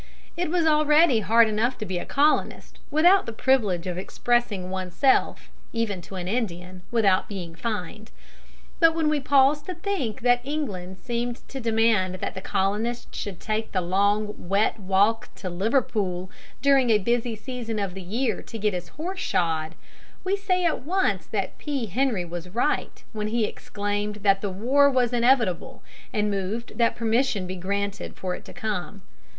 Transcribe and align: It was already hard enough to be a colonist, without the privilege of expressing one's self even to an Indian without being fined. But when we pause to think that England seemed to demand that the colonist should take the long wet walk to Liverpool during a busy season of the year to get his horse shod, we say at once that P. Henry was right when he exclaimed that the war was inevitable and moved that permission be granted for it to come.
It 0.35 0.49
was 0.49 0.65
already 0.65 1.19
hard 1.19 1.47
enough 1.47 1.77
to 1.77 1.85
be 1.85 1.99
a 1.99 2.07
colonist, 2.07 2.79
without 2.89 3.27
the 3.27 3.31
privilege 3.31 3.85
of 3.85 3.99
expressing 3.99 4.71
one's 4.71 4.95
self 4.95 5.51
even 5.73 6.01
to 6.01 6.15
an 6.15 6.27
Indian 6.27 6.81
without 6.89 7.29
being 7.29 7.53
fined. 7.53 8.09
But 8.79 8.95
when 8.95 9.09
we 9.09 9.19
pause 9.19 9.61
to 9.61 9.75
think 9.75 10.21
that 10.21 10.41
England 10.43 10.97
seemed 10.97 11.47
to 11.49 11.59
demand 11.59 12.15
that 12.15 12.33
the 12.33 12.41
colonist 12.41 13.13
should 13.13 13.39
take 13.39 13.73
the 13.73 13.79
long 13.81 14.33
wet 14.49 14.79
walk 14.79 15.29
to 15.35 15.51
Liverpool 15.51 16.31
during 16.63 16.89
a 16.89 16.97
busy 16.97 17.35
season 17.35 17.77
of 17.77 17.93
the 17.93 18.01
year 18.01 18.41
to 18.41 18.57
get 18.57 18.73
his 18.73 18.87
horse 18.87 19.19
shod, 19.19 19.75
we 20.23 20.35
say 20.35 20.65
at 20.65 20.81
once 20.83 21.27
that 21.27 21.59
P. 21.59 21.85
Henry 21.85 22.25
was 22.25 22.49
right 22.49 23.03
when 23.13 23.27
he 23.27 23.45
exclaimed 23.45 24.15
that 24.23 24.41
the 24.41 24.49
war 24.49 24.89
was 24.89 25.13
inevitable 25.13 25.83
and 26.11 26.31
moved 26.31 26.79
that 26.79 26.95
permission 26.95 27.45
be 27.45 27.55
granted 27.55 28.15
for 28.15 28.33
it 28.33 28.43
to 28.45 28.51
come. 28.53 29.03